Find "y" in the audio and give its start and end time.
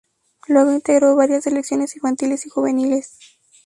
2.47-2.49